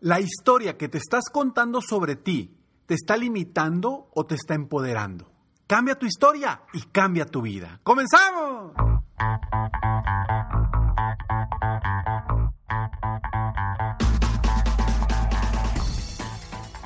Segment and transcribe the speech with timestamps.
[0.00, 2.54] ¿La historia que te estás contando sobre ti
[2.86, 5.28] te está limitando o te está empoderando?
[5.66, 7.80] Cambia tu historia y cambia tu vida.
[7.82, 8.74] ¡Comenzamos!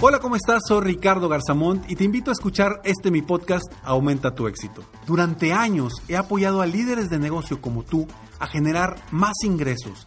[0.01, 0.63] Hola, ¿cómo estás?
[0.67, 4.83] Soy Ricardo Garzamont y te invito a escuchar este mi podcast Aumenta tu éxito.
[5.07, 8.09] Durante años he apoyado a líderes de negocio como tú
[8.41, 10.07] a generar más ingresos,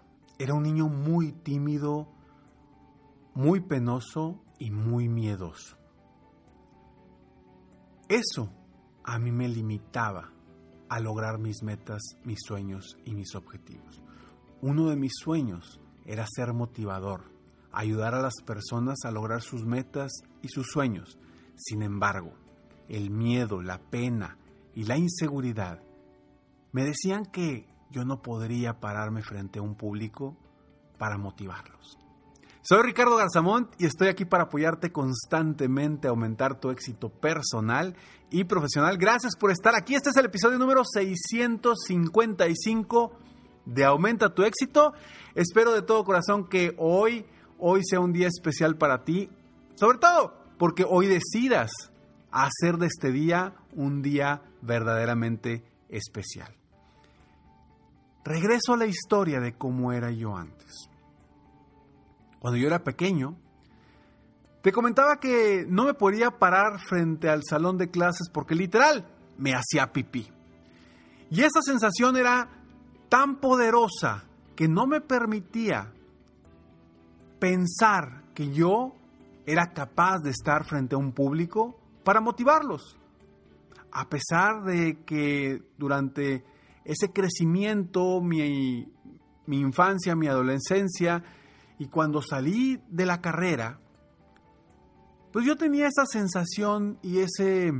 [0.41, 2.07] era un niño muy tímido,
[3.35, 5.77] muy penoso y muy miedoso.
[8.09, 8.51] Eso
[9.03, 10.33] a mí me limitaba
[10.89, 14.01] a lograr mis metas, mis sueños y mis objetivos.
[14.61, 17.31] Uno de mis sueños era ser motivador,
[17.71, 21.19] ayudar a las personas a lograr sus metas y sus sueños.
[21.55, 22.33] Sin embargo,
[22.89, 24.39] el miedo, la pena
[24.73, 25.83] y la inseguridad
[26.71, 30.37] me decían que yo no podría pararme frente a un público
[30.97, 32.01] para motivarlos.
[32.63, 37.95] Soy Ricardo Garzamont y estoy aquí para apoyarte constantemente a aumentar tu éxito personal
[38.29, 38.99] y profesional.
[38.99, 39.95] Gracias por estar aquí.
[39.95, 43.13] Este es el episodio número 655
[43.65, 44.93] de Aumenta tu éxito.
[45.33, 47.25] Espero de todo corazón que hoy,
[47.57, 49.31] hoy sea un día especial para ti.
[49.73, 51.71] Sobre todo porque hoy decidas
[52.29, 56.60] hacer de este día un día verdaderamente especial.
[58.23, 60.89] Regreso a la historia de cómo era yo antes.
[62.39, 63.37] Cuando yo era pequeño,
[64.61, 69.53] te comentaba que no me podía parar frente al salón de clases porque literal me
[69.53, 70.29] hacía pipí.
[71.31, 72.49] Y esa sensación era
[73.09, 74.25] tan poderosa
[74.55, 75.91] que no me permitía
[77.39, 78.93] pensar que yo
[79.45, 82.97] era capaz de estar frente a un público para motivarlos.
[83.91, 86.45] A pesar de que durante
[86.85, 88.87] ese crecimiento, mi,
[89.45, 91.23] mi infancia, mi adolescencia,
[91.77, 93.79] y cuando salí de la carrera,
[95.31, 97.73] pues yo tenía esa sensación y ese,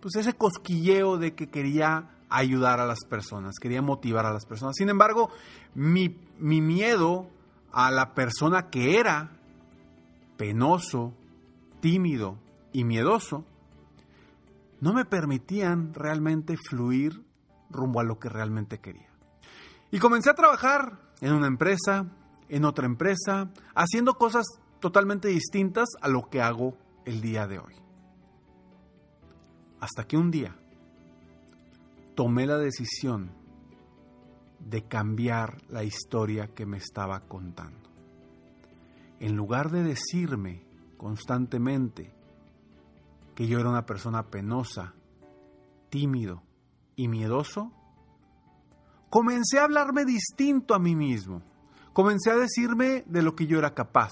[0.00, 4.76] pues ese cosquilleo de que quería ayudar a las personas, quería motivar a las personas.
[4.76, 5.30] Sin embargo,
[5.74, 7.28] mi, mi miedo
[7.72, 9.32] a la persona que era
[10.36, 11.14] penoso,
[11.80, 12.38] tímido
[12.72, 13.44] y miedoso,
[14.80, 17.24] no me permitían realmente fluir
[17.70, 19.08] rumbo a lo que realmente quería.
[19.90, 22.06] Y comencé a trabajar en una empresa,
[22.48, 24.46] en otra empresa, haciendo cosas
[24.80, 27.74] totalmente distintas a lo que hago el día de hoy.
[29.80, 30.56] Hasta que un día
[32.14, 33.30] tomé la decisión
[34.58, 37.88] de cambiar la historia que me estaba contando.
[39.20, 40.64] En lugar de decirme
[40.96, 42.12] constantemente
[43.34, 44.94] que yo era una persona penosa,
[45.90, 46.42] tímido
[46.98, 47.70] y miedoso,
[49.08, 51.42] comencé a hablarme distinto a mí mismo.
[51.92, 54.10] Comencé a decirme de lo que yo era capaz.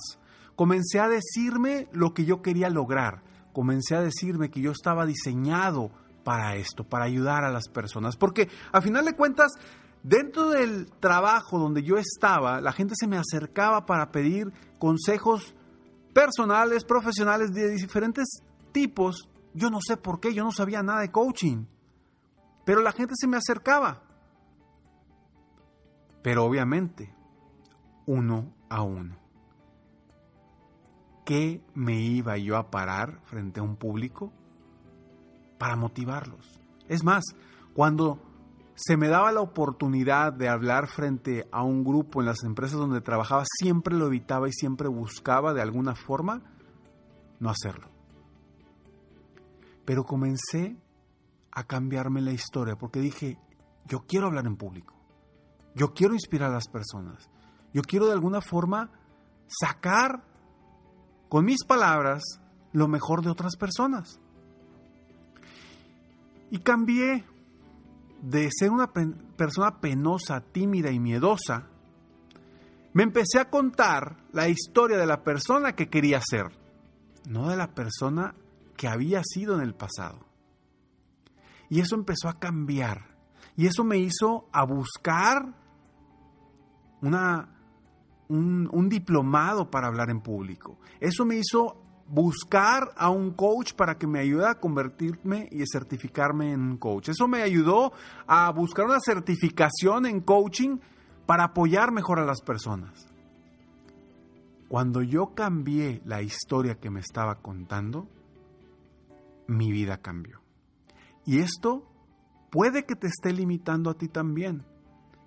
[0.54, 3.22] Comencé a decirme lo que yo quería lograr.
[3.52, 5.90] Comencé a decirme que yo estaba diseñado
[6.22, 8.16] para esto, para ayudar a las personas.
[8.16, 9.50] Porque a final de cuentas,
[10.04, 15.56] dentro del trabajo donde yo estaba, la gente se me acercaba para pedir consejos
[16.14, 18.28] personales, profesionales de diferentes
[18.70, 19.28] tipos.
[19.54, 21.64] Yo no sé por qué, yo no sabía nada de coaching.
[22.66, 24.02] Pero la gente se me acercaba.
[26.20, 27.14] Pero obviamente,
[28.06, 29.16] uno a uno.
[31.24, 34.32] ¿Qué me iba yo a parar frente a un público?
[35.58, 36.60] Para motivarlos.
[36.88, 37.22] Es más,
[37.72, 38.18] cuando
[38.74, 43.00] se me daba la oportunidad de hablar frente a un grupo en las empresas donde
[43.00, 46.42] trabajaba, siempre lo evitaba y siempre buscaba de alguna forma
[47.38, 47.88] no hacerlo.
[49.84, 50.76] Pero comencé
[51.56, 53.38] a cambiarme la historia, porque dije,
[53.86, 54.94] yo quiero hablar en público,
[55.74, 57.30] yo quiero inspirar a las personas,
[57.72, 58.90] yo quiero de alguna forma
[59.46, 60.22] sacar
[61.30, 62.22] con mis palabras
[62.72, 64.20] lo mejor de otras personas.
[66.50, 67.24] Y cambié
[68.20, 71.68] de ser una persona penosa, tímida y miedosa,
[72.92, 76.48] me empecé a contar la historia de la persona que quería ser,
[77.26, 78.34] no de la persona
[78.76, 80.25] que había sido en el pasado.
[81.68, 83.16] Y eso empezó a cambiar.
[83.56, 85.54] Y eso me hizo a buscar
[87.00, 87.56] una
[88.28, 90.78] un, diplomado para hablar en público.
[91.00, 91.76] Eso me hizo
[92.08, 97.08] buscar a un coach para que me ayude a convertirme y certificarme en un coach.
[97.08, 97.92] Eso me ayudó
[98.26, 100.78] a buscar una certificación en coaching
[101.26, 103.08] para apoyar mejor a las personas.
[104.68, 108.08] Cuando yo cambié la historia que me estaba contando,
[109.46, 110.45] mi vida cambió.
[111.26, 111.86] Y esto
[112.50, 114.64] puede que te esté limitando a ti también.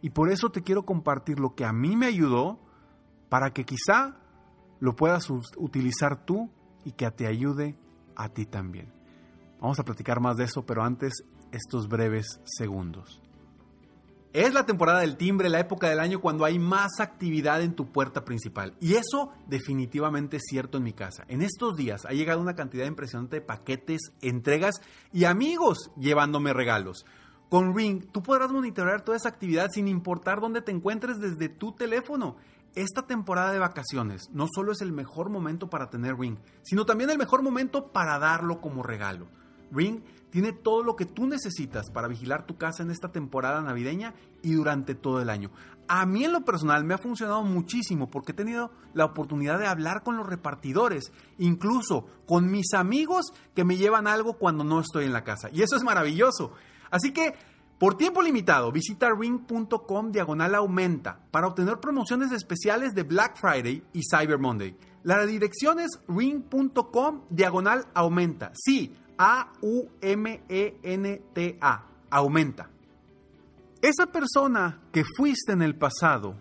[0.02, 2.60] Y por eso te quiero compartir lo que a mí me ayudó
[3.28, 4.18] para que quizá
[4.80, 6.50] lo puedas utilizar tú
[6.86, 7.78] y que te ayude
[8.16, 8.92] a ti también.
[9.60, 13.22] Vamos a platicar más de eso, pero antes estos breves segundos.
[14.32, 17.92] Es la temporada del timbre, la época del año cuando hay más actividad en tu
[17.92, 18.76] puerta principal.
[18.80, 21.24] Y eso definitivamente es cierto en mi casa.
[21.30, 24.82] En estos días ha llegado una cantidad impresionante de paquetes, entregas
[25.12, 27.08] y amigos llevándome regalos.
[27.50, 31.72] Con Ring, tú podrás monitorear toda esa actividad sin importar dónde te encuentres desde tu
[31.72, 32.36] teléfono.
[32.76, 37.10] Esta temporada de vacaciones no solo es el mejor momento para tener Ring, sino también
[37.10, 39.28] el mejor momento para darlo como regalo.
[39.72, 44.14] Ring tiene todo lo que tú necesitas para vigilar tu casa en esta temporada navideña
[44.42, 45.52] y durante todo el año.
[45.88, 49.66] A mí en lo personal me ha funcionado muchísimo porque he tenido la oportunidad de
[49.66, 55.06] hablar con los repartidores, incluso con mis amigos que me llevan algo cuando no estoy
[55.06, 55.50] en la casa.
[55.52, 56.54] Y eso es maravilloso.
[56.92, 57.34] Así que,
[57.80, 64.02] por tiempo limitado, visita ring.com diagonal aumenta para obtener promociones especiales de Black Friday y
[64.04, 64.78] Cyber Monday.
[65.02, 68.52] La dirección es ring.com diagonal aumenta.
[68.54, 69.86] Sí, a-U-M-E-N-T-A.
[72.10, 72.70] Aumenta.
[73.82, 76.36] Esa persona que fuiste en el pasado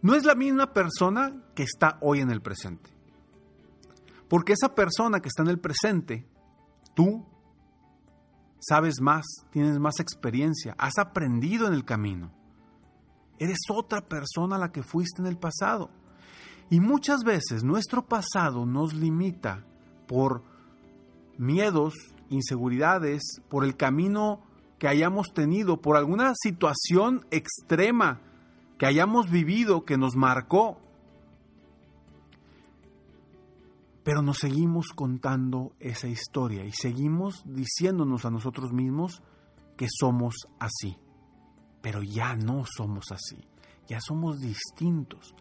[0.00, 2.90] no es la misma persona que está hoy en el presente.
[4.28, 6.26] Porque esa persona que está en el presente,
[6.94, 7.24] tú
[8.58, 12.32] sabes más, tienes más experiencia, has aprendido en el camino.
[13.38, 15.90] Eres otra persona la que fuiste en el pasado.
[16.70, 19.62] Y muchas veces nuestro pasado nos limita
[20.06, 20.53] por
[21.38, 21.94] miedos,
[22.28, 24.40] inseguridades, por el camino
[24.78, 28.20] que hayamos tenido, por alguna situación extrema
[28.78, 30.78] que hayamos vivido que nos marcó.
[34.02, 39.22] Pero nos seguimos contando esa historia y seguimos diciéndonos a nosotros mismos
[39.76, 40.98] que somos así.
[41.80, 43.46] Pero ya no somos así,
[43.88, 45.34] ya somos distintos.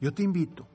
[0.00, 0.66] Yo te invito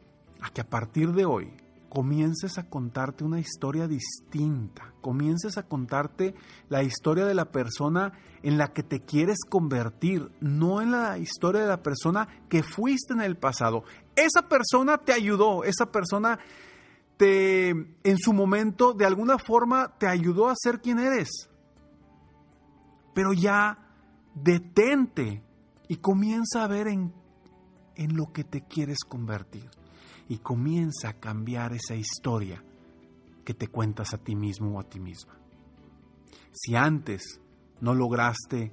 [0.41, 1.53] a que a partir de hoy
[1.94, 6.34] comiences a contarte una historia distinta, comiences a contarte
[6.68, 11.62] la historia de la persona en la que te quieres convertir, no en la historia
[11.62, 13.84] de la persona que fuiste en el pasado.
[14.16, 16.40] Esa persona te ayudó, esa persona
[17.18, 21.30] te en su momento de alguna forma te ayudó a ser quien eres.
[23.13, 23.78] Pero ya
[24.34, 25.44] detente
[25.88, 27.13] y comienza a ver en,
[27.95, 29.82] en lo que te quieres convertir
[30.29, 32.63] y comienza a cambiar esa historia
[33.43, 35.37] que te cuentas a ti mismo o a ti misma.
[36.51, 37.41] Si antes
[37.81, 38.71] no lograste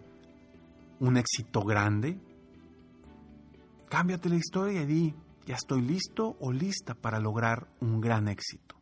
[1.01, 2.21] un éxito grande,
[3.89, 5.15] cámbiate la historia y di,
[5.47, 8.77] ya estoy listo o lista para lograr un gran éxito.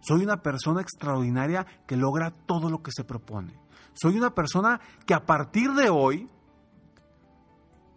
[0.00, 3.58] Soy una persona extraordinaria que logra todo lo que se propone.
[3.94, 6.28] Soy una persona que a partir de hoy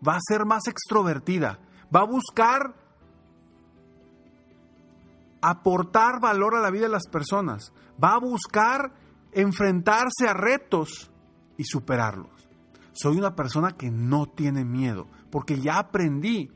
[0.07, 1.59] va a ser más extrovertida,
[1.93, 2.86] va a buscar
[5.41, 7.73] aportar valor a la vida de las personas,
[8.03, 8.93] va a buscar
[9.31, 11.11] enfrentarse a retos
[11.57, 12.49] y superarlos.
[12.93, 16.49] Soy una persona que no tiene miedo, porque ya aprendí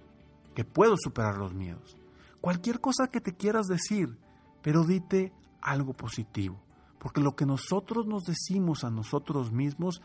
[0.55, 1.97] que puedo superar los miedos.
[2.39, 4.17] Cualquier cosa que te quieras decir,
[4.61, 6.59] pero dite algo positivo,
[6.99, 10.01] porque lo que nosotros nos decimos a nosotros mismos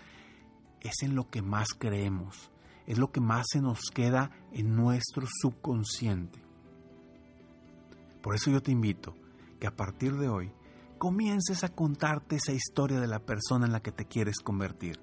[0.80, 2.50] es en lo que más creemos,
[2.86, 6.45] es lo que más se nos queda en nuestro subconsciente.
[8.26, 9.14] Por eso yo te invito
[9.60, 10.50] que a partir de hoy
[10.98, 14.98] comiences a contarte esa historia de la persona en la que te quieres convertir.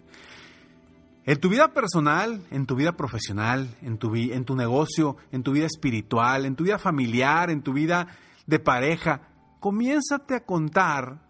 [1.23, 5.53] En tu vida personal, en tu vida profesional, en tu, en tu negocio, en tu
[5.53, 8.07] vida espiritual, en tu vida familiar, en tu vida
[8.45, 9.21] de pareja,
[9.61, 11.25] comiénzate a contar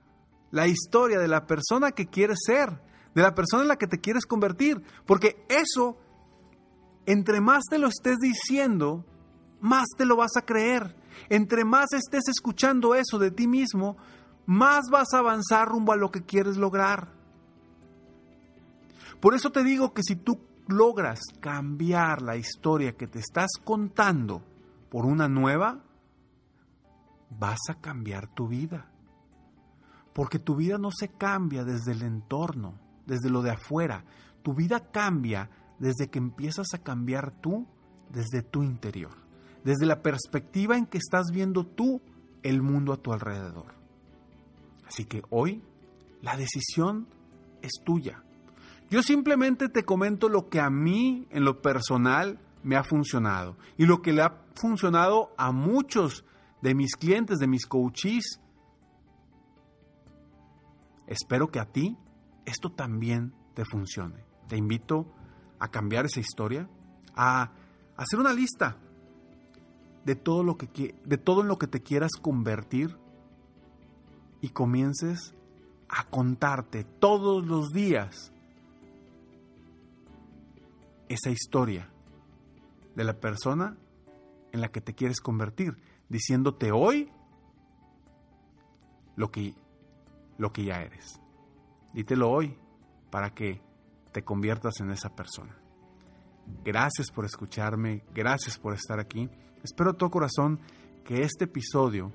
[0.49, 2.71] la historia de la persona que quieres ser,
[3.13, 5.99] de la persona en la que te quieres convertir, porque eso,
[7.05, 9.05] entre más te lo estés diciendo,
[9.61, 11.02] más te lo vas a creer.
[11.29, 13.97] Entre más estés escuchando eso de ti mismo,
[14.45, 17.09] más vas a avanzar rumbo a lo que quieres lograr.
[19.19, 24.43] Por eso te digo que si tú logras cambiar la historia que te estás contando
[24.89, 25.83] por una nueva,
[27.29, 28.89] vas a cambiar tu vida.
[30.13, 34.03] Porque tu vida no se cambia desde el entorno, desde lo de afuera.
[34.43, 37.67] Tu vida cambia desde que empiezas a cambiar tú
[38.11, 39.17] desde tu interior,
[39.63, 42.01] desde la perspectiva en que estás viendo tú
[42.43, 43.73] el mundo a tu alrededor.
[44.85, 45.63] Así que hoy
[46.21, 47.07] la decisión
[47.61, 48.23] es tuya.
[48.89, 53.85] Yo simplemente te comento lo que a mí en lo personal me ha funcionado y
[53.85, 56.25] lo que le ha funcionado a muchos
[56.61, 58.39] de mis clientes, de mis coaches.
[61.07, 61.97] Espero que a ti
[62.45, 64.25] esto también te funcione.
[64.47, 65.13] Te invito
[65.59, 66.69] a cambiar esa historia,
[67.15, 67.51] a
[67.95, 68.77] hacer una lista
[70.05, 72.97] de todo lo que de todo en lo que te quieras convertir
[74.41, 75.33] y comiences
[75.87, 78.33] a contarte todos los días
[81.07, 81.89] esa historia
[82.95, 83.77] de la persona
[84.51, 85.77] en la que te quieres convertir,
[86.09, 87.11] diciéndote hoy
[89.15, 89.55] lo que,
[90.37, 91.19] lo que ya eres.
[91.93, 92.57] Dítelo hoy
[93.09, 93.61] para que
[94.11, 95.62] te conviertas en esa persona.
[96.63, 99.29] Gracias por escucharme, gracias por estar aquí.
[99.63, 100.59] Espero todo corazón
[101.05, 102.11] que este episodio,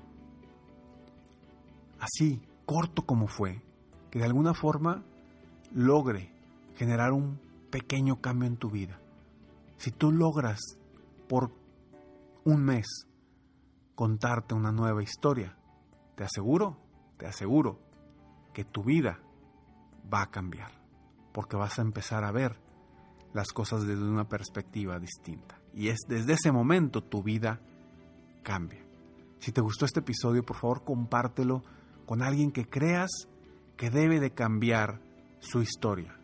[1.99, 3.61] así corto como fue,
[4.09, 5.03] que de alguna forma
[5.73, 6.33] logre
[6.75, 8.99] generar un pequeño cambio en tu vida.
[9.77, 10.59] Si tú logras
[11.27, 11.51] por
[12.43, 12.87] un mes
[13.95, 15.57] contarte una nueva historia,
[16.15, 16.77] te aseguro,
[17.17, 17.79] te aseguro
[18.53, 19.19] que tu vida
[20.11, 20.71] va a cambiar,
[21.31, 22.68] porque vas a empezar a ver
[23.33, 25.59] las cosas desde una perspectiva distinta.
[25.73, 27.59] Y es desde ese momento tu vida
[28.43, 28.83] cambia.
[29.39, 31.63] Si te gustó este episodio, por favor compártelo
[32.05, 33.09] con alguien que creas
[33.77, 34.99] que debe de cambiar
[35.39, 36.17] su historia.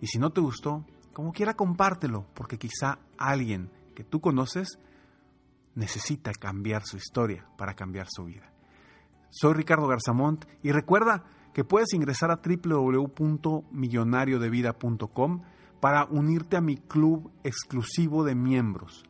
[0.00, 4.78] Y si no te gustó, como quiera compártelo, porque quizá alguien que tú conoces
[5.74, 8.50] necesita cambiar su historia para cambiar su vida.
[9.30, 15.42] Soy Ricardo Garzamont y recuerda que puedes ingresar a www.millonariodevida.com
[15.84, 19.04] para unirte a mi club exclusivo de miembros.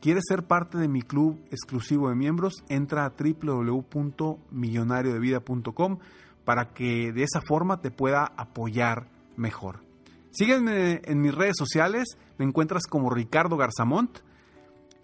[0.00, 2.64] ¿Quieres ser parte de mi club exclusivo de miembros?
[2.68, 5.98] Entra a www.millonariodevida.com
[6.44, 9.06] para que de esa forma te pueda apoyar
[9.36, 9.84] mejor.
[10.32, 14.18] Sígueme en mis redes sociales, me encuentras como Ricardo Garzamont,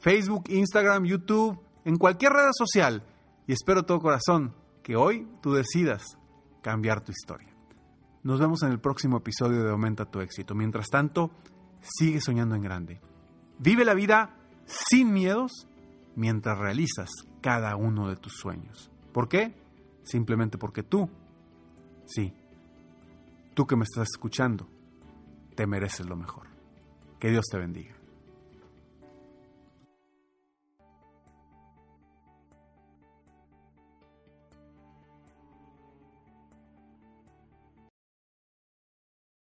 [0.01, 3.05] Facebook, Instagram, YouTube, en cualquier red social.
[3.47, 4.53] Y espero todo corazón
[4.83, 6.19] que hoy tú decidas
[6.61, 7.58] cambiar tu historia.
[8.23, 10.55] Nos vemos en el próximo episodio de Aumenta tu éxito.
[10.55, 11.31] Mientras tanto,
[11.81, 13.01] sigue soñando en grande.
[13.59, 15.53] Vive la vida sin miedos
[16.17, 17.11] mientras realizas
[17.41, 18.91] cada uno de tus sueños.
[19.13, 19.55] ¿Por qué?
[20.03, 21.09] Simplemente porque tú,
[22.07, 22.33] sí,
[23.55, 24.69] tú que me estás escuchando,
[25.55, 26.49] te mereces lo mejor.
[27.19, 27.98] Que Dios te bendiga.